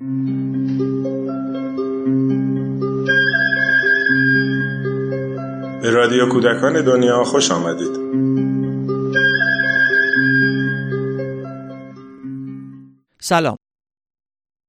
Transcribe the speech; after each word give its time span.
به 0.00 0.06
رادیو 5.90 6.28
کودکان 6.32 6.84
دنیا 6.84 7.24
خوش 7.24 7.50
آمدید 7.50 8.04
سلام 13.20 13.56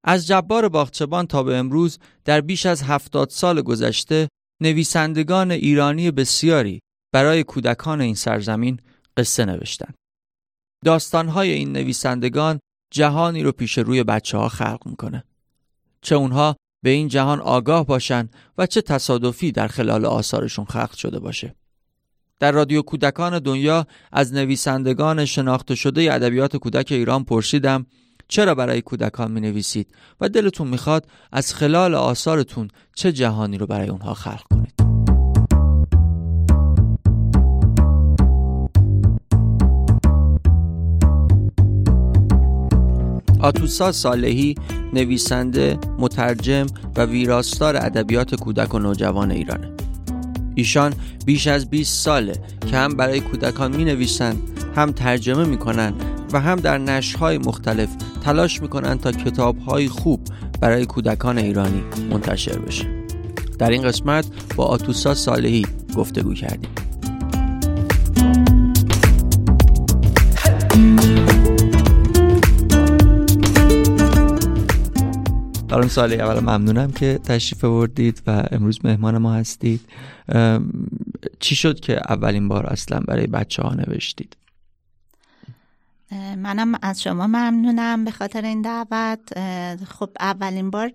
از 0.04 0.28
جبار 0.28 0.70
باغچبان 0.70 1.28
تا 1.28 1.44
به 1.44 1.56
امروز 1.56 2.00
در 2.26 2.42
بیش 2.42 2.66
از 2.66 2.84
هفتاد 2.84 3.30
سال 3.30 3.62
گذشته 3.62 4.30
نویسندگان 4.62 5.52
ایرانی 5.52 6.12
بسیاری 6.12 6.80
برای 7.14 7.44
کودکان 7.44 8.02
این 8.02 8.16
سرزمین 8.16 8.80
قصه 9.18 9.46
نوشتند. 9.46 9.96
داستانهای 10.86 11.52
این 11.52 11.72
نویسندگان 11.72 12.60
جهانی 12.96 13.44
رو 13.44 13.52
پیش 13.52 13.78
روی 13.78 14.04
بچه 14.04 14.38
ها 14.38 14.50
خلق 14.50 14.82
می‌کنه. 14.86 15.24
چه 16.02 16.16
اونها 16.16 16.56
به 16.84 16.90
این 16.90 17.08
جهان 17.08 17.40
آگاه 17.40 17.86
باشن 17.86 18.30
و 18.58 18.66
چه 18.66 18.82
تصادفی 18.82 19.52
در 19.52 19.68
خلال 19.68 20.06
آثارشون 20.06 20.66
خلق 20.66 20.94
شده 20.94 21.20
باشه. 21.20 21.56
در 22.40 22.52
رادیو 22.52 22.82
کودکان 22.82 23.40
دنیا 23.40 23.88
از 24.12 24.34
نویسندگان 24.34 25.26
شناخته 25.26 25.76
شده 25.76 26.14
ادبیات 26.14 26.58
کودک 26.58 26.92
ایران 26.92 27.24
پرسیدم 27.24 27.86
چرا 28.28 28.56
برای 28.56 28.82
کودکان 28.82 29.32
می 29.32 29.42
نویسید 29.42 29.96
و 30.22 30.30
دلتون 30.30 30.68
می‌خواد 30.68 31.08
از 31.32 31.54
خلال 31.54 31.96
آثارتون 31.96 32.68
چه 32.96 33.12
جهانی 33.12 33.58
رو 33.58 33.68
برای 33.68 33.90
اونها 33.90 34.14
خلق 34.14 34.55
آتوسا 43.46 43.92
صالحی 43.92 44.56
نویسنده، 44.94 45.78
مترجم 46.00 46.66
و 46.96 47.06
ویراستار 47.06 47.76
ادبیات 47.76 48.36
کودک 48.36 48.74
و 48.74 48.80
نوجوان 48.80 49.32
ایرانه. 49.32 49.72
ایشان 50.56 50.94
بیش 51.26 51.48
از 51.48 51.70
20 51.70 52.04
ساله 52.04 52.34
که 52.68 52.78
هم 52.78 52.98
برای 52.98 53.20
کودکان 53.20 53.76
می 53.76 53.86
نویسند، 53.86 54.42
هم 54.76 54.92
ترجمه 54.92 55.46
می 55.46 55.58
کنند 55.58 56.04
و 56.34 56.40
هم 56.40 56.56
در 56.56 56.78
نشرهای 56.78 57.38
مختلف 57.38 57.90
تلاش 58.24 58.62
می 58.62 58.68
کنند 58.68 59.00
تا 59.00 59.12
کتابهای 59.12 59.88
خوب 59.88 60.22
برای 60.62 60.86
کودکان 60.86 61.38
ایرانی 61.38 61.84
منتشر 62.10 62.60
بشه. 62.60 62.86
در 63.60 63.70
این 63.70 63.82
قسمت 63.82 64.26
با 64.56 64.66
آتوسا 64.66 65.14
صالحی 65.14 65.66
گفتگو 65.96 66.34
کردیم. 66.34 66.85
خانم 75.70 75.88
سالی 75.88 76.16
اول 76.16 76.40
ممنونم 76.40 76.92
که 76.92 77.20
تشریف 77.24 77.64
بردید 77.64 78.22
و 78.28 78.44
امروز 78.52 78.86
مهمان 78.86 79.18
ما 79.18 79.34
هستید. 79.34 79.82
چی 81.40 81.56
شد 81.56 81.80
که 81.80 82.02
اولین 82.10 82.48
بار 82.48 82.66
اصلا 82.66 83.00
برای 83.00 83.28
بچه 83.28 83.64
ها 83.64 83.74
نوشتید 83.74 84.38
منم 86.38 86.80
از 86.82 87.04
شما 87.04 87.28
ممنونم 87.28 88.06
به 88.06 88.12
خاطر 88.12 88.46
این 88.46 88.62
دعوت. 88.62 89.40
خب 89.84 90.10
اولین 90.20 90.70
بار 90.72 90.92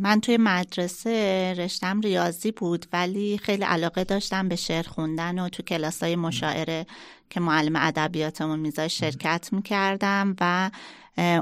من 0.00 0.20
توی 0.22 0.36
مدرسه 0.36 1.54
رشتم 1.58 2.00
ریاضی 2.00 2.52
بود 2.52 2.86
ولی 2.92 3.38
خیلی 3.38 3.64
علاقه 3.64 4.04
داشتم 4.04 4.48
به 4.48 4.56
شعر 4.56 4.88
خوندن 4.88 5.38
و 5.38 5.48
تو 5.48 5.62
کلاس 5.62 6.02
های 6.02 6.16
مشاعره 6.16 6.86
که 7.30 7.40
معلم 7.40 7.76
ادبیاتمون 7.76 8.58
میذای 8.58 8.88
شرکت 8.88 9.48
می‌کردم 9.52 10.36
و 10.40 10.70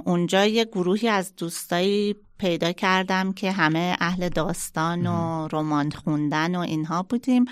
اونجا 0.04 0.44
یه 0.46 0.64
گروهی 0.64 1.08
از 1.08 1.36
دوستایی 1.36 2.16
پیدا 2.38 2.72
کردم 2.72 3.32
که 3.32 3.52
همه 3.52 3.96
اهل 4.00 4.28
داستان 4.28 5.06
و 5.06 5.48
رمان 5.52 5.90
خوندن 5.90 6.56
و 6.56 6.58
اینها 6.58 7.02
بودیم. 7.02 7.44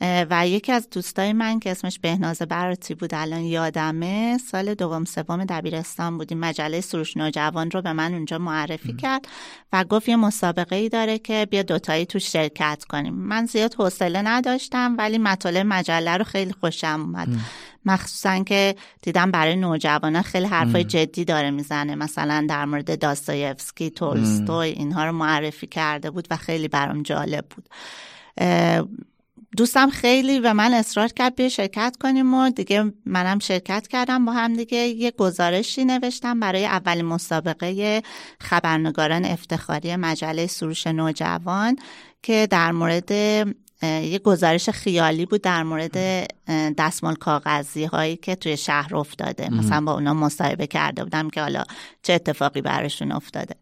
و 0.00 0.48
یکی 0.48 0.72
از 0.72 0.88
دوستای 0.90 1.32
من 1.32 1.60
که 1.60 1.70
اسمش 1.70 1.98
بهناز 1.98 2.38
براتی 2.38 2.94
بود 2.94 3.14
الان 3.14 3.40
یادمه 3.40 4.38
سال 4.38 4.74
دوم 4.74 5.04
سوم 5.04 5.44
دبیرستان 5.44 6.18
بودیم. 6.18 6.38
مجله 6.38 6.80
سروش 6.80 7.16
نوجوان 7.16 7.70
رو 7.70 7.82
به 7.82 7.92
من 7.92 8.14
اونجا 8.14 8.38
معرفی 8.38 8.92
کرد 8.92 9.28
و 9.72 9.84
گفت 9.84 10.08
یه 10.08 10.16
مسابقه 10.16 10.76
ای 10.76 10.88
داره 10.88 11.18
که 11.18 11.46
بیا 11.50 11.62
دوتایی 11.62 12.06
تو 12.06 12.18
شرکت 12.18 12.84
کنیم. 12.88 13.14
من 13.14 13.46
زیاد 13.46 13.74
حوصله 13.74 14.22
نداشتم 14.22 14.94
ولی 14.98 15.18
مطالب 15.18 15.66
مجله 15.66 16.16
رو 16.16 16.24
خیلی 16.24 16.52
خوشم 16.52 17.00
اومد. 17.00 17.28
مخصوصا 17.84 18.44
که 18.44 18.74
دیدم 19.02 19.30
برای 19.30 19.56
نوجوانان 19.56 20.22
خیلی 20.22 20.46
حرفای 20.46 20.84
جدی 20.84 21.24
داره 21.24 21.50
می‌زنه. 21.50 21.94
مثلا 21.94 22.46
در 22.48 22.64
مورد 22.64 22.98
داستایفسکی 22.98 23.90
تولستوی 23.90 24.68
اینها 24.68 25.04
رو 25.04 25.12
معرفی 25.12 25.66
کرده 25.66 26.10
بود 26.10 26.28
و 26.30 26.36
خیلی 26.36 26.68
برام 26.68 27.02
جالب 27.02 27.44
بود. 27.56 27.68
دوستم 29.56 29.90
خیلی 29.90 30.38
و 30.38 30.54
من 30.54 30.74
اصرار 30.74 31.08
کرد 31.08 31.36
بیا 31.36 31.48
شرکت 31.48 31.96
کنیم 32.00 32.34
و 32.34 32.50
دیگه 32.50 32.92
منم 33.06 33.38
شرکت 33.38 33.88
کردم 33.88 34.24
با 34.24 34.32
هم 34.32 34.56
دیگه. 34.56 34.78
یه 34.78 35.10
گزارشی 35.10 35.84
نوشتم 35.84 36.40
برای 36.40 36.66
اولین 36.66 37.04
مسابقه 37.04 38.02
خبرنگاران 38.40 39.24
افتخاری 39.24 39.96
مجله 39.96 40.46
سروش 40.46 40.86
نوجوان 40.86 41.76
که 42.22 42.48
در 42.50 42.72
مورد 42.72 43.12
یه 43.82 44.18
گزارش 44.18 44.70
خیالی 44.70 45.26
بود 45.26 45.42
در 45.42 45.62
مورد 45.62 45.96
دستمال 46.78 47.14
کاغذی 47.14 47.84
هایی 47.84 48.16
که 48.16 48.34
توی 48.34 48.56
شهر 48.56 48.96
افتاده. 48.96 49.50
مثلا 49.50 49.80
با 49.80 49.92
اونا 49.92 50.14
مصاحبه 50.14 50.66
کرده 50.66 51.04
بودم 51.04 51.30
که 51.30 51.40
حالا 51.40 51.64
چه 52.02 52.12
اتفاقی 52.12 52.62
براشون 52.62 53.12
افتاده. 53.12 53.54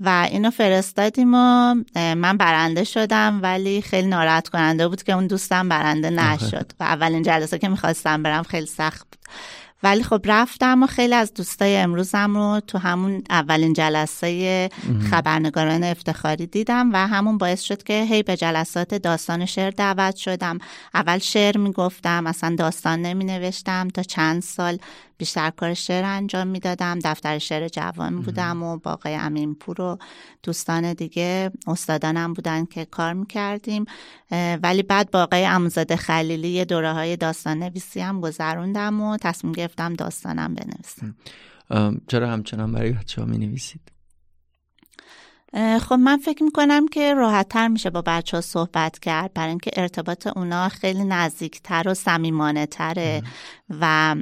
و 0.00 0.28
اینو 0.30 0.50
فرستادیم 0.50 1.34
و 1.34 1.74
من 1.94 2.36
برنده 2.36 2.84
شدم 2.84 3.40
ولی 3.42 3.82
خیلی 3.82 4.08
ناراحت 4.08 4.48
کننده 4.48 4.88
بود 4.88 5.02
که 5.02 5.12
اون 5.12 5.26
دوستم 5.26 5.68
برنده 5.68 6.10
نشد. 6.10 6.72
و 6.80 6.84
اولین 6.84 7.22
جلسه 7.22 7.58
که 7.58 7.68
می‌خواستم 7.68 8.22
برم 8.22 8.42
خیلی 8.42 8.66
سخت 8.66 9.06
بود. 9.10 9.20
ولی 9.86 10.02
خب 10.02 10.20
رفتم 10.24 10.82
و 10.82 10.86
خیلی 10.86 11.14
از 11.14 11.34
دوستای 11.34 11.76
امروزم 11.76 12.36
رو 12.36 12.60
تو 12.60 12.78
همون 12.78 13.22
اولین 13.30 13.72
جلسه 13.72 14.70
خبرنگاران 15.10 15.84
افتخاری 15.84 16.46
دیدم 16.46 16.90
و 16.92 16.96
همون 17.06 17.38
باعث 17.38 17.60
شد 17.60 17.82
که 17.82 18.06
هی 18.10 18.22
به 18.22 18.36
جلسات 18.36 18.94
داستان 18.94 19.46
شعر 19.46 19.70
دعوت 19.70 20.16
شدم. 20.16 20.58
اول 20.94 21.18
شعر 21.18 21.58
می‌گفتم 21.58 22.26
اصلا 22.26 22.56
داستان 22.58 23.02
نمی 23.02 23.24
نوشتم 23.24 23.88
تا 23.88 24.02
چند 24.02 24.42
سال 24.42 24.78
بیشتر 25.18 25.50
کار 25.50 25.74
شعر 25.74 26.04
انجام 26.04 26.46
می‌دادم 26.46 26.98
دفتر 26.98 27.38
شعر 27.38 27.68
جوان 27.68 28.20
بودم 28.22 28.62
و 28.62 28.76
با 28.76 28.92
آقای 28.92 29.14
امینپور 29.14 29.80
و 29.80 29.98
دوستان 30.42 30.92
دیگه 30.92 31.50
استادانم 31.66 32.32
بودن 32.32 32.64
که 32.64 32.84
کار 32.84 33.12
می‌کردیم. 33.12 33.84
ولی 34.62 34.82
بعد 34.82 35.10
با 35.10 35.22
آقای 35.22 35.44
اموزاده 35.44 35.96
خلیلی 35.96 36.48
یه 36.48 36.64
دوره 36.64 36.92
های 36.92 37.16
داستان 37.16 37.58
نویسی 37.58 38.00
هم 38.00 38.20
گذروندم 38.20 39.00
و 39.00 39.16
تصمیم 39.16 39.52
گرفتم 39.52 39.94
داستانم 39.94 40.54
بنویسم. 40.54 41.16
چرا 42.08 42.30
همچنان 42.30 42.72
برای 42.72 42.92
بچه 42.92 43.20
ها 43.20 43.26
می 43.26 43.38
نویسید؟ 43.38 43.95
خب 45.56 45.92
من 45.92 46.16
فکر 46.16 46.42
می‌کنم 46.42 46.88
که 46.88 47.14
راحت 47.14 47.48
تر 47.48 47.68
میشه 47.68 47.90
با 47.90 48.02
بچه 48.06 48.36
ها 48.36 48.40
صحبت 48.40 48.98
کرد 48.98 49.34
برای 49.34 49.48
اینکه 49.48 49.70
ارتباط 49.76 50.26
اونا 50.26 50.68
خیلی 50.68 51.04
نزدیکتر 51.04 51.82
و 51.86 51.94
صمیمانه 51.94 52.66
تره 52.66 53.22
و 53.80 54.16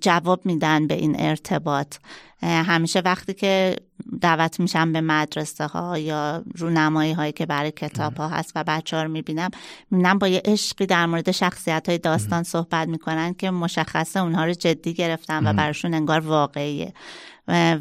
جواب 0.00 0.46
میدن 0.46 0.86
به 0.86 0.94
این 0.94 1.20
ارتباط. 1.20 1.96
همیشه 2.42 3.00
وقتی 3.00 3.34
که 3.34 3.76
دعوت 4.20 4.60
میشم 4.60 4.92
به 4.92 5.00
مدرسه 5.00 5.66
ها 5.66 5.98
یا 5.98 6.42
رونمایی 6.56 7.12
هایی 7.12 7.32
که 7.32 7.46
برای 7.46 7.70
کتاب 7.70 8.16
ها 8.16 8.28
هست 8.28 8.52
و 8.54 8.64
بچه 8.64 8.96
ها 8.96 9.02
رو 9.02 9.10
می‌بینم 9.10 9.50
می‌بینم 9.90 10.18
با 10.18 10.28
یه 10.28 10.42
عشقی 10.44 10.86
در 10.86 11.06
مورد 11.06 11.30
شخصیت 11.30 11.88
های 11.88 11.98
داستان 11.98 12.42
صحبت 12.42 12.88
می‌کنن 12.88 13.34
که 13.34 13.50
مشخصه 13.50 14.20
اونها 14.20 14.44
رو 14.44 14.52
جدی 14.52 14.94
گرفتن 14.94 15.46
و 15.46 15.52
براشون 15.52 15.94
انگار 15.94 16.20
واقعیه. 16.20 16.92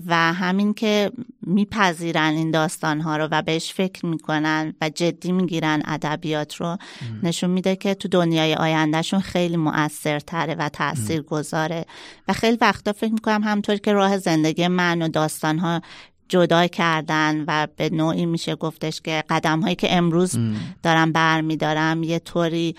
و 0.07 0.33
همین 0.33 0.73
که 0.73 1.11
میپذیرن 1.41 2.33
این 2.33 2.51
داستان 2.51 3.01
ها 3.01 3.17
رو 3.17 3.28
و 3.31 3.41
بهش 3.41 3.73
فکر 3.73 4.05
می‌کنن 4.05 4.73
و 4.81 4.90
جدی 4.90 5.31
می‌گیرن 5.31 5.81
ادبیات 5.85 6.55
رو 6.55 6.78
نشون 7.23 7.49
میده 7.49 7.75
که 7.75 7.93
تو 7.93 8.07
دنیای 8.07 8.55
آیندهشون 8.55 9.19
خیلی 9.19 9.57
مؤثرتره 9.57 10.55
و 10.55 10.69
تأثیر 10.69 11.22
گذاره 11.22 11.85
و 12.28 12.34
خیلی 12.34 12.57
وقتا 12.61 12.93
فکر 12.93 13.13
می‌کنم 13.13 13.43
همطور 13.43 13.75
که 13.75 13.93
راه 13.93 14.17
زندگی 14.17 14.67
من 14.67 15.01
و 15.01 15.07
داستان 15.07 15.59
ها 15.59 15.81
جدا 16.29 16.67
کردن 16.67 17.43
و 17.47 17.67
به 17.77 17.89
نوعی 17.89 18.25
میشه 18.25 18.55
گفتش 18.55 19.01
که 19.01 19.23
قدم 19.29 19.61
هایی 19.61 19.75
که 19.75 19.95
امروز 19.97 20.37
دارم 20.83 21.11
برمیدارم 21.11 22.03
یه 22.03 22.19
طوری 22.19 22.75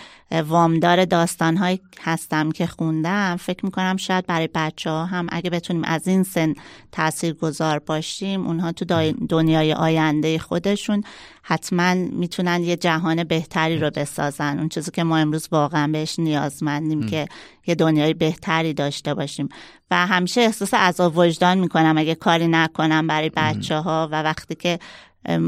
وامدار 0.49 1.05
داستان 1.05 1.57
هایی 1.57 1.81
هستم 2.03 2.51
که 2.51 2.67
خوندم. 2.67 3.37
فکر 3.37 3.65
می‌کنم 3.65 3.97
شاید 3.97 4.27
برای 4.27 4.49
بچه 4.55 4.91
ها 4.91 5.05
هم 5.05 5.27
اگه 5.31 5.51
بتونیم 5.51 5.85
از 5.85 6.09
این 6.09 6.23
سن 6.23 6.55
تأثیر 6.93 7.33
گذار 7.33 7.79
باشیم 7.79 8.47
اونها 8.47 8.73
تو 8.73 9.13
دنیای 9.29 9.73
آینده 9.73 10.39
خودشون 10.39 11.03
حتما 11.49 11.95
می‌تونن 11.95 12.63
یه 12.63 12.77
جهان 12.77 13.25
بهتری 13.25 13.79
رو 13.79 13.91
بسازن. 13.91 14.59
اون 14.59 14.69
چیزی 14.69 14.91
که 14.91 15.05
ما 15.05 15.17
امروز 15.17 15.49
واقعا 15.53 15.87
بهش 15.93 16.19
نیازمندیم 16.19 17.07
که 17.07 17.27
یه 17.67 17.75
دنیای 17.75 18.15
بهتری 18.15 18.75
داشته 18.75 19.15
باشیم. 19.15 19.49
و 19.91 20.07
همیشه 20.07 20.41
احساس 20.41 20.75
عذاب 20.75 21.19
وجدان 21.19 21.59
می‌کنم 21.59 21.99
اگه 21.99 22.15
کاری 22.15 22.49
نکنم 22.49 23.07
برای 23.07 23.31
بچه 23.37 23.77
ها 23.77 24.09
و 24.13 24.23
وقتی 24.23 24.55
که 24.55 24.79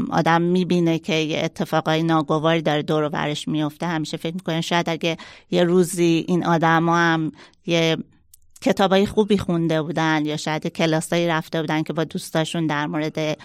آدم 0.09 0.41
می‌بینه 0.41 0.99
که 0.99 1.13
یه 1.13 1.41
اتفاقای 1.43 2.03
ناگواری 2.03 2.61
داره 2.61 2.81
دور 2.81 3.03
و 3.03 3.09
برش 3.09 3.47
میفته 3.47 3.87
همیشه 3.87 4.17
فکر 4.17 4.33
می‌کنه 4.33 4.61
شاید 4.61 4.89
اگه 4.89 5.17
یه 5.51 5.63
روزی 5.63 6.25
این 6.27 6.45
آدم 6.45 6.89
هم 6.89 7.31
یه 7.65 7.97
کتابای 8.61 9.05
خوبی 9.05 9.37
خونده 9.37 9.81
بودن 9.81 10.25
یا 10.25 10.37
شاید 10.37 10.67
کلاسایی 10.67 11.27
رفته 11.27 11.61
بودن 11.61 11.83
که 11.83 11.93
با 11.93 12.03
دوستاشون 12.03 12.67
در 12.67 12.87
مورد 12.87 13.37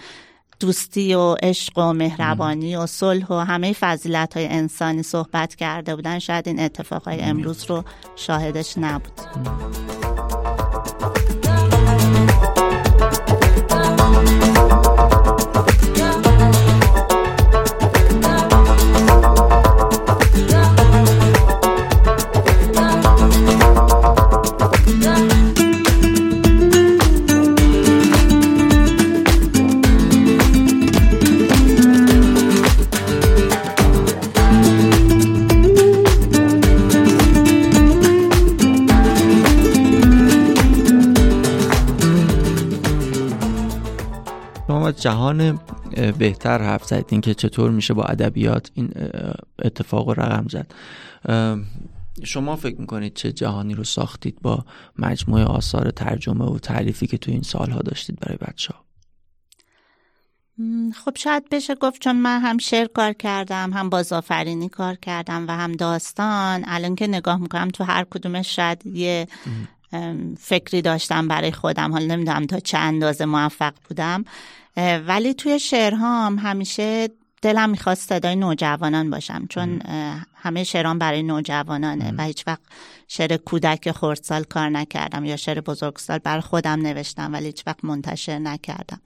دوستی 0.59 1.13
و 1.13 1.35
عشق 1.43 1.77
و 1.77 1.93
مهربانی 1.93 2.75
و 2.75 2.85
صلح 2.85 3.27
و 3.27 3.33
همه 3.33 3.73
فضیلت 3.73 4.37
های 4.37 4.47
انسانی 4.47 5.03
صحبت 5.03 5.55
کرده 5.55 5.95
بودن 5.95 6.19
شاید 6.19 6.47
این 6.47 6.59
اتفاقای 6.59 7.21
امروز 7.21 7.65
رو 7.69 7.83
شاهدش 8.15 8.77
نبود. 8.77 9.94
جهان 44.97 45.59
بهتر 46.17 46.61
حرف 46.61 46.85
زدین 46.85 47.21
که 47.21 47.33
چطور 47.33 47.71
میشه 47.71 47.93
با 47.93 48.03
ادبیات 48.03 48.71
این 48.73 48.91
اتفاق 49.59 50.09
رقم 50.09 50.45
زد. 50.47 50.71
شما 52.23 52.55
فکر 52.55 52.81
می‌کنید 52.81 53.13
چه 53.13 53.31
جهانی 53.31 53.73
رو 53.73 53.83
ساختید 53.83 54.41
با 54.41 54.65
مجموعه 54.99 55.43
آثار 55.43 55.91
ترجمه 55.91 56.45
و 56.45 56.59
تعریفی 56.59 57.07
که 57.07 57.17
تو 57.17 57.31
این 57.31 57.41
سالها 57.41 57.79
داشتید 57.79 58.19
برای 58.19 58.37
بچه 58.37 58.73
ها 58.73 58.85
خب 61.05 61.17
شاید 61.17 61.49
بشه 61.51 61.75
گفت 61.75 62.01
چون 62.01 62.15
من 62.15 62.39
هم 62.39 62.57
شعر 62.57 62.87
کار 62.87 63.13
کردم 63.13 63.73
هم 63.73 63.89
بازآفرینی 63.89 64.69
کار 64.69 64.95
کردم 64.95 65.47
و 65.47 65.51
هم 65.51 65.71
داستان. 65.71 66.63
الان 66.67 66.95
که 66.95 67.07
نگاه 67.07 67.37
می‌کنم 67.37 67.67
تو 67.67 67.83
هر 67.83 68.03
کدومش 68.03 68.55
شاید 68.55 68.85
یه 68.85 69.27
فکری 70.39 70.81
داشتم 70.81 71.27
برای 71.27 71.51
خودم. 71.51 71.91
حالا 71.91 72.05
نمی‌دونم 72.05 72.45
تا 72.45 72.59
چه 72.59 72.77
اندازه 72.77 73.25
موفق 73.25 73.73
بودم. 73.89 74.25
ولی 75.07 75.33
توی 75.33 75.59
شعرهام 75.59 76.39
همیشه 76.39 77.09
دلم 77.41 77.69
می‌خواست 77.69 78.09
صدای 78.09 78.35
نوجوانان 78.35 79.09
باشم 79.09 79.45
چون 79.49 79.81
همه 80.35 80.63
شعران 80.63 80.99
برای 80.99 81.23
نوجوانانه 81.23 82.13
و 82.17 82.23
هیچ 82.23 82.47
وقت 82.47 82.61
شعر 83.07 83.37
کودک 83.37 83.91
خردسال 83.91 84.43
کار 84.43 84.69
نکردم 84.69 85.25
یا 85.25 85.35
شعر 85.35 85.61
بزرگسال 85.61 86.17
برای 86.17 86.41
خودم 86.41 86.81
نوشتم 86.81 87.33
ولی 87.33 87.45
هیچ 87.45 87.63
وقت 87.67 87.85
منتشر 87.85 88.39
نکردم. 88.39 89.01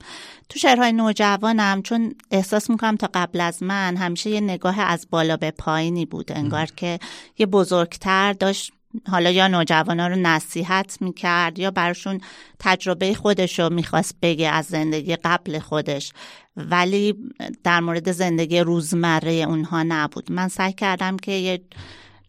تو 0.49 0.59
شعرهای 0.59 0.91
نوجوانم 0.91 1.81
چون 1.81 2.13
احساس 2.31 2.69
می‌کنم 2.69 2.95
تا 2.95 3.09
قبل 3.13 3.41
از 3.41 3.63
من 3.63 3.95
همیشه 3.95 4.29
یه 4.29 4.41
نگاه 4.41 4.79
از 4.79 5.07
بالا 5.09 5.37
به 5.37 5.51
پایینی 5.51 6.05
بود. 6.05 6.31
انگار 6.31 6.65
که 6.65 6.99
یه 7.37 7.45
بزرگتر 7.45 8.33
داشت 8.33 8.71
حالا 9.07 9.29
یا 9.29 9.47
نوجوانا 9.47 10.07
رو 10.07 10.15
نصیحت 10.15 10.97
می‌کرد 11.01 11.59
یا 11.59 11.71
برشون 11.71 12.21
تجربه 12.59 13.13
خودش 13.13 13.59
رو 13.59 13.73
می‌خواست 13.73 14.15
بگه 14.21 14.49
از 14.49 14.65
زندگی 14.65 15.15
قبل 15.15 15.59
خودش. 15.59 16.13
ولی 16.57 17.15
در 17.63 17.79
مورد 17.79 18.11
زندگی 18.11 18.59
روزمره 18.59 19.31
اونها 19.31 19.83
نبود. 19.83 20.31
من 20.31 20.47
سعی 20.47 20.73
کردم 20.73 21.17
که 21.17 21.31
یه 21.31 21.61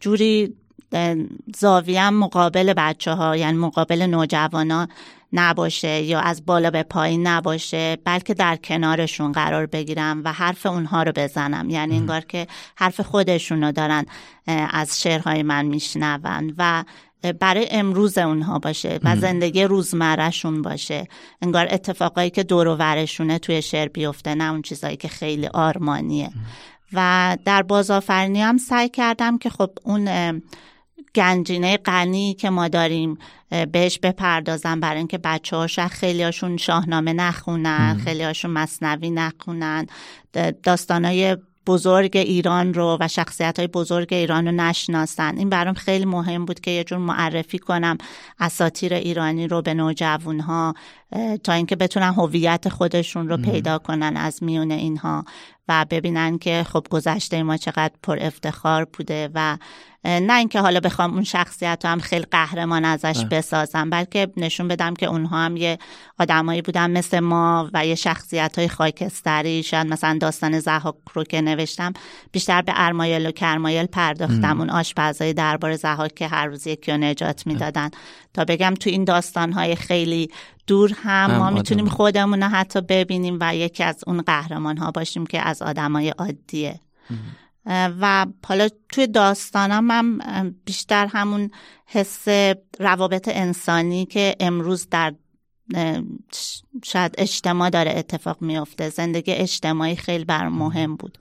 جوری 0.00 0.54
زاویم 1.56 2.10
مقابل 2.14 2.72
بچه 2.76 3.12
ها 3.12 3.36
یعنی 3.36 3.58
مقابل 3.58 4.02
نوجوانا 4.02 4.88
نباشه 5.32 6.02
یا 6.02 6.20
از 6.20 6.46
بالا 6.46 6.70
به 6.70 6.82
پایین 6.82 7.26
نباشه 7.26 7.98
بلکه 8.04 8.34
در 8.34 8.56
کنارشون 8.56 9.32
قرار 9.32 9.66
بگیرم 9.66 10.22
و 10.24 10.32
حرف 10.32 10.66
اونها 10.66 11.02
رو 11.02 11.12
بزنم. 11.12 11.70
یعنی 11.70 11.96
انگار 11.96 12.20
که 12.20 12.46
حرف 12.76 13.00
خودشون 13.00 13.64
رو 13.64 13.72
دارن 13.72 14.06
از 14.46 15.00
شعرهای 15.00 15.42
من 15.42 15.66
میشنون 15.66 16.54
و 16.58 16.84
برای 17.40 17.68
امروز 17.70 18.18
اونها 18.18 18.58
باشه 18.58 19.00
و 19.02 19.16
زندگی 19.16 19.64
روزمرهشون 19.64 20.62
باشه. 20.62 21.08
انگار 21.42 21.68
اتفاقایی 21.70 22.30
که 22.30 22.42
دور 22.42 22.68
و 22.68 22.76
ورشونه 22.76 23.38
توی 23.38 23.62
شعر 23.62 23.88
بیفته 23.88 24.34
نه 24.34 24.50
اون 24.50 24.62
چیزایی 24.62 24.96
که 24.96 25.08
خیلی 25.08 25.46
آرمانیه. 25.46 26.30
و 26.92 27.36
در 27.44 27.62
بازآفرینی 27.62 28.42
هم 28.42 28.58
سعی 28.58 28.88
کردم 28.88 29.38
که 29.38 29.50
خب 29.50 29.70
اون 29.84 30.08
گنجینه 31.14 31.76
غنی 31.76 32.34
که 32.34 32.50
ما 32.50 32.68
داریم 32.68 33.18
بهش 33.72 33.98
بپردازم 33.98 34.80
برای 34.80 34.98
اینکه 34.98 35.18
بچه 35.18 35.56
هاشون 35.56 35.88
خیلی 35.88 36.22
هاشون 36.22 36.56
شاهنامه 36.56 37.12
نخونن 37.12 38.00
خیلی 38.04 38.22
هاشون 38.22 38.50
مصنوی 38.50 39.10
نخونن. 39.10 39.86
داستانای 40.62 41.36
بزرگ 41.66 42.16
ایران 42.16 42.74
رو 42.74 42.98
و 43.00 43.08
شخصیت 43.08 43.58
های 43.58 43.68
بزرگ 43.68 44.08
ایران 44.12 44.46
رو 44.46 44.52
نشناسن. 44.52 45.36
این 45.36 45.48
برام 45.48 45.74
خیلی 45.74 46.04
مهم 46.04 46.44
بود 46.44 46.60
که 46.60 46.70
یه 46.70 46.84
جور 46.84 46.98
معرفی 46.98 47.58
کنم 47.58 47.98
اساتیر 48.38 48.94
ایرانی 48.94 49.48
رو 49.48 49.62
به 49.62 49.74
نوجوان 49.74 50.40
ها 50.40 50.74
تا 51.44 51.52
اینکه 51.52 51.76
بتونن 51.76 52.12
هویت 52.12 52.68
خودشون 52.68 53.28
رو 53.28 53.36
پیدا 53.36 53.78
کنن 53.78 54.16
از 54.16 54.42
میون 54.42 54.70
اینها. 54.70 55.24
و 55.68 55.86
ببینن 55.90 56.38
که 56.38 56.66
خب 56.72 56.86
گذشته 56.90 57.42
ما 57.42 57.56
چقدر 57.56 57.94
پر 58.02 58.18
افتخار 58.20 58.84
بوده 58.84 59.30
و 59.34 59.58
نه 60.04 60.38
اینکه 60.38 60.60
حالا 60.60 60.80
بخوام 60.80 61.14
اون 61.14 61.24
شخصیت 61.24 61.84
هم 61.84 62.00
خیلی 62.00 62.26
قهرمان 62.30 62.84
ازش 62.84 63.24
بسازم 63.30 63.90
بلکه 63.90 64.32
نشون 64.36 64.68
بدم 64.68 64.94
که 64.94 65.06
اونها 65.06 65.38
هم 65.38 65.56
یه 65.56 65.78
آدمایی 66.18 66.62
بودن 66.62 66.90
مثل 66.90 67.20
ما 67.20 67.70
و 67.74 67.86
یه 67.86 67.94
شخصیت 67.94 68.58
های 68.58 68.68
خاکستری 68.68 69.62
شاید 69.62 69.86
مثلا 69.86 70.18
داستان 70.20 70.60
زهاک 70.60 70.94
رو 71.14 71.24
که 71.24 71.40
نوشتم 71.40 71.92
بیشتر 72.32 72.62
به 72.62 72.72
ارمایل 72.76 73.26
و 73.26 73.30
کرمایل 73.30 73.86
پرداختم. 73.86 74.60
اون 74.60 74.70
آشپزای 74.70 75.32
دربار 75.32 75.76
زهاک 75.76 76.14
که 76.14 76.28
هر 76.28 76.46
روز 76.46 76.66
یکی 76.66 76.92
رو 76.92 76.98
نجات 76.98 77.46
می‌دادن. 77.46 77.90
تا 78.34 78.44
بگم 78.44 78.74
تو 78.74 78.90
این 78.90 79.04
داستان 79.04 79.52
های 79.52 79.76
خیلی 79.76 80.30
دور 80.70 80.92
هم, 81.02 81.36
ما 81.36 81.50
می‌تونیم 81.50 81.88
خودمون 81.88 82.42
حتی 82.42 82.80
ببینیم 82.80 83.38
و 83.40 83.56
یکی 83.56 83.84
از 83.84 84.04
اون 84.06 84.22
قهرمان 84.22 84.76
ها 84.76 84.90
باشیم 84.90 85.26
که 85.26 85.40
از 85.40 85.62
آدمای 85.62 86.10
عادیه. 86.10 86.80
و 87.66 88.26
حالا 88.46 88.68
توی 88.92 89.06
داستانم 89.06 89.90
هم 89.90 90.54
بیشتر 90.64 91.06
همون 91.06 91.50
حس 91.86 92.28
روابط 92.78 93.28
انسانی 93.32 94.06
که 94.06 94.36
امروز 94.40 94.88
در 94.90 95.14
شاید 96.84 97.14
اجتماع 97.18 97.70
داره 97.70 97.92
اتفاق 97.96 98.42
میفته 98.42 98.88
زندگی 98.88 99.32
اجتماعی 99.32 99.96
خیلی 99.96 100.24
بر 100.24 100.48
مهم. 100.48 100.96
بود. 100.96 101.18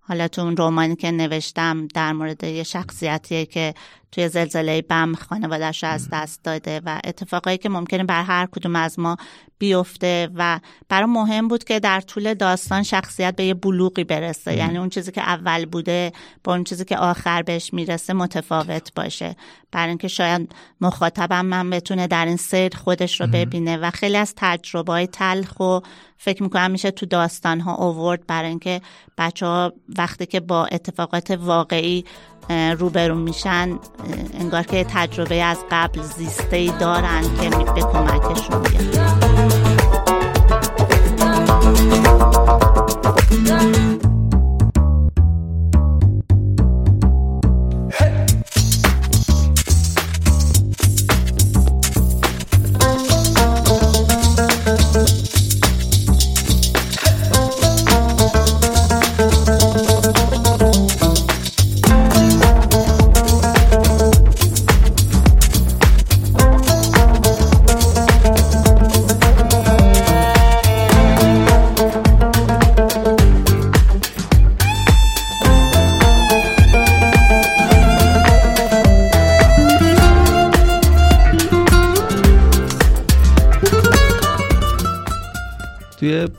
حالا 0.00 0.28
تو 0.28 0.42
اون 0.42 0.56
رومانی 0.56 0.96
که 0.96 1.10
نوشتم 1.10 1.86
در 1.86 2.12
مورد 2.12 2.44
یه 2.44 2.62
شخصیتیه 2.62 3.46
که 3.46 3.74
توی 4.12 4.28
زلزله 4.28 4.82
بم 4.82 5.14
خانوادش 5.14 5.84
از 5.84 6.08
دست 6.12 6.44
داده 6.44 6.80
و 6.84 7.00
اتفاقایی 7.04 7.58
که 7.58 7.68
ممکنه 7.68 8.04
بر 8.04 8.22
هر 8.22 8.46
کدوم 8.46 8.76
از 8.76 8.98
ما 8.98 9.16
بیفته 9.58 10.28
و 10.34 10.60
برای 10.88 11.06
مهم 11.06 11.48
بود 11.48 11.64
که 11.64 11.80
در 11.80 12.00
طول 12.00 12.34
داستان 12.34 12.82
شخصیت 12.82 13.36
به 13.36 13.44
یه 13.44 13.54
بلوغی 13.54 14.04
برسه. 14.04 14.56
یعنی 14.56 14.78
اون 14.78 14.88
چیزی 14.88 15.12
که 15.12 15.20
اول 15.20 15.66
بوده 15.66 16.12
با 16.44 16.52
اون 16.52 16.64
چیزی 16.64 16.84
که 16.84 16.96
آخر 16.96 17.42
بهش 17.42 17.72
می‌رسه 17.72 18.12
متفاوت 18.12 18.94
باشه. 18.94 19.36
برای 19.72 19.88
اینکه 19.88 20.08
شاید 20.08 20.54
مخاطبم 20.80 21.46
من 21.46 21.70
بتونه 21.70 22.06
در 22.06 22.26
این 22.26 22.36
سیر 22.36 22.76
خودش 22.76 23.20
رو 23.20 23.26
ببینه 23.26 23.76
و 23.76 23.90
خیلی 23.90 24.16
از 24.16 24.34
تجربه 24.36 24.92
های 24.92 25.06
تلخ 25.06 25.60
و 25.60 25.80
فکر 26.16 26.42
می‌کنم 26.42 26.70
میشه 26.70 26.90
تو 26.90 27.06
داستان 27.06 27.60
ها 27.60 27.74
اوورد 27.74 28.26
برای 28.26 28.48
اینکه 28.48 28.80
بچه 29.18 29.46
ها 29.46 29.72
وقتی 29.98 30.26
که 30.26 30.40
با 30.40 30.66
اتفاقات 30.66 31.30
واقعی 31.30 32.04
روبرو 32.78 33.14
میشن 33.14 33.78
انگار 34.40 34.62
که 34.62 34.84
تجربه 34.84 35.42
از 35.42 35.58
قبل 35.70 36.02
زیسته 36.02 36.56
ای 36.56 36.72
دارن 36.80 37.22
که 37.40 37.50
به 37.50 37.80
کمکشون 37.80 38.62
بیاد 38.62 38.92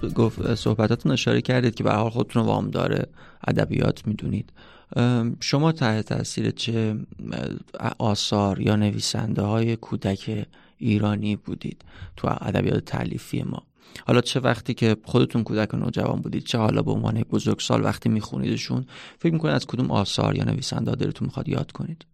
توی 0.10 0.56
صحبتاتون 0.56 1.12
اشاره 1.12 1.42
کردید 1.42 1.76
که 1.76 1.84
به 1.84 1.92
حال 1.92 2.10
خودتون 2.10 2.44
وام 2.46 2.70
داره 2.70 3.08
ادبیات 3.48 4.08
می‌دونید. 4.08 4.54
شما 5.40 5.72
تحت 5.72 6.06
تاثیر 6.06 6.52
چه 6.52 6.96
آثار 7.98 8.62
یا 8.62 8.76
نویسنده 8.76 9.42
های 9.42 9.76
کودک 9.76 10.48
ایرانی 10.78 11.36
بودید 11.36 11.82
تو 12.18 12.28
ادبیات 12.42 12.86
تعلیفی 12.86 13.44
ما؟ 13.44 13.64
حالا 14.08 14.22
چه 14.22 14.40
وقتی 14.40 14.74
که 14.74 14.96
خودتون 15.04 15.44
کودک 15.44 15.74
و 15.74 15.78
نوجوان 15.78 16.22
بودید 16.22 16.44
چه 16.44 16.58
حالا 16.58 16.82
به 16.82 16.92
عنوان 16.92 17.24
بزرگسال 17.24 17.84
وقتی 17.84 18.10
میخونیدشون 18.10 18.86
فکر 19.20 19.34
می‌کنید 19.34 19.56
از 19.56 19.66
کدوم 19.66 19.92
آثار 19.92 20.36
یا 20.36 20.44
نویسنده 20.44 20.92
دلتون 20.92 21.26
می‌خواد 21.26 21.50
یاد 21.50 21.72
کنید؟ 21.72 22.06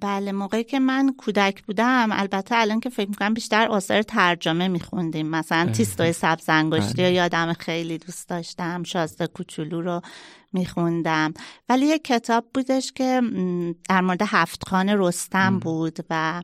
بله 0.00 0.32
موقعی 0.32 0.64
که 0.64 0.78
من 0.78 1.14
کودک 1.18 1.62
بودم 1.62 2.08
البته 2.12 2.56
الان 2.56 2.80
که 2.80 2.90
فکر 2.90 3.08
می‌کنم 3.08 3.34
بیشتر 3.34 3.68
آثار 3.68 4.02
ترجمه 4.02 4.68
میخوندیم. 4.68 5.26
مثلا 5.26 5.72
تیستوی 5.72 6.12
سبز 6.12 6.48
انگشتی 6.48 7.02
بله. 7.02 7.12
یادم 7.12 7.52
خیلی 7.52 7.98
دوست 7.98 8.28
داشتم. 8.28 8.82
شازده 8.82 9.26
کوچولو 9.26 9.80
رو 9.80 10.00
میخوندم. 10.52 11.34
ولی 11.68 11.86
یه 11.86 11.98
کتاب 11.98 12.44
بودش 12.54 12.92
که 12.92 13.20
در 13.88 14.00
مورد 14.00 14.22
هفت 14.22 14.68
خانه 14.68 14.94
رستم 14.98 15.58
بود 15.58 15.98
و 16.10 16.42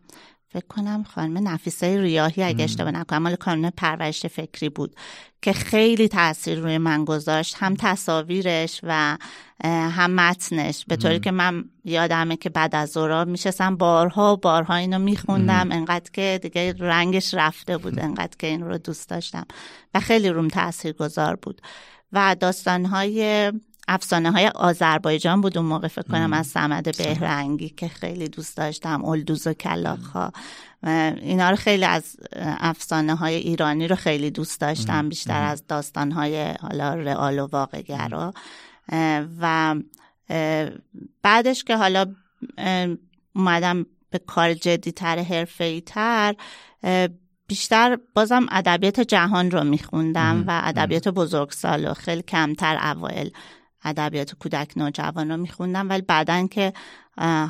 فکر 0.52 0.66
کنم 0.69 1.04
خانم 1.14 1.49
نفیسه 1.49 2.00
ریاهی 2.00 2.42
اگه 2.42 2.64
اشتباه 2.64 2.90
نکنم 2.90 3.23
مال 3.23 3.37
کانون 3.37 3.71
پرورش 3.71 4.26
فکری 4.26 4.69
بود 4.69 4.97
که 5.42 5.52
خیلی 5.52 6.09
تاثیر 6.09 6.59
روی 6.59 6.78
من 6.78 7.04
گذاشت 7.04 7.57
هم 7.59 7.75
تصاویرش 7.78 8.80
و 8.83 9.19
هم 9.64 10.11
متنش. 10.11 10.85
به 10.88 10.97
طوری 10.97 11.21
که 11.21 11.30
من 11.30 11.64
یادمه 11.85 12.37
که 12.37 12.50
بعد 12.50 12.75
از 12.75 12.90
زورا 12.90 13.25
میشستم 13.25 13.76
بارها 13.76 14.33
و 14.33 14.37
بارها 14.37 14.75
اینو 14.75 14.99
میخوندم. 14.99 15.73
انقدر 15.73 16.11
که 16.12 16.38
دیگه 16.42 16.75
رنگش 16.78 17.35
رفته 17.35 17.78
بود 17.78 17.99
انقدر 18.00 18.37
که 18.38 18.47
این 18.47 18.64
رو 18.64 18.78
دوست 18.78 19.09
داشتم. 19.09 19.47
و 19.95 20.00
خیلی 20.00 20.28
روم 20.28 20.49
تاثیر 20.49 20.92
گذار 20.92 21.37
بود. 21.37 21.61
و 22.12 22.37
داستانهای 22.40 23.52
افسانه 23.91 24.31
های 24.31 24.49
آذربایجان 24.49 25.41
بود 25.41 25.59
اون 25.59 25.67
موقع 25.67 25.89
فکر 25.89 26.09
کنم 26.09 26.33
از 26.33 26.47
سمد 26.47 26.97
بهرنگی 26.99 27.69
که 27.69 27.89
خیلی 27.89 28.29
دوست 28.29 28.57
داشتم 28.57 29.05
اولدوز 29.05 29.47
و 29.47 29.53
کلاخ 29.53 30.07
ها 30.07 30.33
اینا 30.83 31.51
رو 31.51 31.57
خیلی 31.57 31.85
از 31.85 32.17
افسانه 32.61 33.15
های 33.15 33.35
ایرانی 33.35 33.89
رو 33.89 33.97
خیلی 33.97 34.31
دوست 34.31 34.61
داشتم 34.61 35.09
بیشتر 35.09 35.43
از 35.43 35.67
داستان 35.67 36.13
های 36.13 36.55
حالا 36.61 36.95
رئال 36.95 37.39
و 37.39 37.47
واقعگرا. 37.47 38.35
و 39.41 39.75
بعدش 41.23 41.65
که 41.65 41.77
حالا 41.77 42.15
اومدم 43.35 43.87
به 44.11 44.19
کار 44.19 44.55
جدی 44.55 44.93
تر 44.93 45.19
حرفه 45.19 45.81
تر 45.81 46.35
بیشتر 47.47 47.99
بازم 48.15 48.47
ادبیات 48.51 49.01
جهان 49.01 49.51
رو 49.51 49.65
میخوندم 49.65 50.45
و 50.47 50.61
ادبیات 50.65 51.09
بزرگسال 51.09 51.89
و 51.89 51.95
خیلی 51.95 52.23
کمتر 52.23 52.79
اوایل. 52.83 53.31
ادبیات 53.85 54.35
کودک 54.35 54.73
نوجوان 54.77 55.31
رو 55.31 55.37
میخوندم 55.37 55.89
ولی 55.89 56.03
بعدا 56.03 56.47
که 56.47 56.73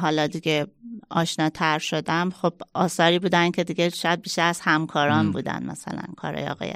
حالا 0.00 0.26
دیگه 0.26 0.66
آشناتر 1.10 1.78
شدم 1.78 2.30
خب 2.30 2.52
آثاری 2.74 3.18
بودن 3.18 3.50
که 3.50 3.64
دیگه 3.64 3.90
شاید 3.90 4.22
بیشتر 4.22 4.48
از 4.48 4.60
همکاران 4.60 5.32
بودن. 5.32 5.66
مثلا 5.66 6.02
کارای 6.16 6.48
آقای 6.48 6.72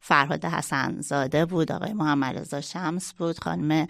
فرهاد 0.00 0.44
حسن 0.44 1.00
زاده 1.00 1.44
بود 1.44 1.72
آقای 1.72 1.92
محمد 1.92 2.38
رضا 2.38 2.60
شمس 2.60 3.12
بود 3.12 3.38
خانم 3.38 3.86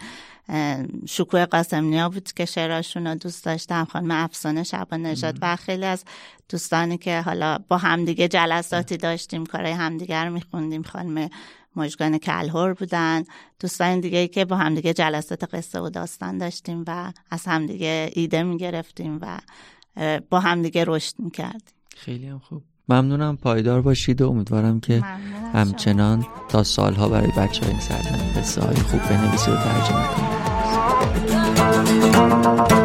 شکوه 1.07 1.45
قاسم 1.45 2.09
بود 2.09 2.33
که 2.33 2.45
شعراشون 2.45 3.07
رو 3.07 3.15
دوست 3.15 3.45
داشتم 3.45 3.85
خانم 3.85 4.11
افسانه 4.11 4.63
شبان 4.63 5.07
نجات 5.07 5.37
و 5.43 5.57
خیلی 5.57 5.85
از 5.85 6.05
دوستانی 6.49 6.99
که 6.99 7.21
حالا 7.21 7.59
با 7.69 7.79
همدیگه 7.79 8.29
جلساتی 8.29 8.97
داشتیم 8.97 9.47
کارهای 9.47 9.73
همدیگه 9.73 10.25
رو 10.25 10.33
میخوندیم 10.33 10.83
خانم 10.83 11.31
مجگان 11.79 12.19
کلهور 12.19 12.75
بودن 12.75 13.25
دوستان 13.61 14.01
دیگه 14.01 14.19
ای 14.19 14.29
که 14.29 14.45
با 14.45 14.57
همدیگه 14.57 14.93
جلسات 14.93 15.55
قصه 15.55 15.81
و 15.81 15.91
داستان 15.91 16.39
داشتیم 16.39 16.85
و 16.87 17.13
از 17.31 17.47
همدیگه 17.47 18.11
ایده 18.13 18.43
می‌گرفتیم 18.43 19.19
و 19.23 19.39
با 20.31 20.41
همدیگه 20.41 20.85
رشد 20.87 21.15
می‌کردیم. 21.19 21.75
خیلی 21.97 22.27
هم 22.27 22.39
خوب. 22.39 22.63
ممنونم. 22.89 23.37
پایدار 23.37 23.83
باشید 23.83 24.23
و 24.23 24.31
امیدوارم 24.31 24.81
که 24.81 25.03
همچنان 25.55 26.27
تا 26.49 26.63
سالها 26.63 27.09
برای 27.09 27.33
بچه 27.37 27.65
های 27.65 27.71
این 27.71 27.81
سرزمین 27.81 28.33
قصه 28.33 28.61
های 28.61 28.77
خوب 28.77 29.01
بنویسید 29.01 29.55
و 29.55 29.57
ترجمه 29.57 30.09
کنید. 32.57 32.78